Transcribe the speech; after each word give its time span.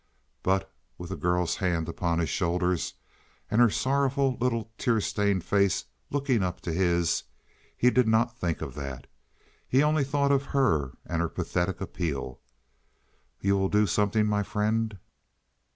But 0.41 0.73
with 0.97 1.11
the 1.11 1.15
girl's 1.15 1.57
hands 1.57 1.87
upon 1.87 2.17
his 2.17 2.29
shoulders, 2.29 2.95
and 3.51 3.61
her 3.61 3.69
sorrowful 3.69 4.35
little 4.41 4.71
tear 4.79 4.99
stained 4.99 5.43
face 5.43 5.85
looking 6.09 6.41
up 6.41 6.59
to 6.61 6.73
his, 6.73 7.25
he 7.77 7.91
did 7.91 8.07
not 8.07 8.35
think 8.35 8.63
of 8.63 8.73
that. 8.73 9.05
He 9.69 9.81
thought 9.81 9.85
only 9.87 10.35
of 10.35 10.43
her 10.55 10.93
and 11.05 11.21
her 11.21 11.29
pathetic 11.29 11.81
appeal. 11.81 12.39
"You 13.41 13.55
will 13.59 13.69
do 13.69 13.85
something, 13.85 14.25
my 14.25 14.41
friend? 14.41 14.97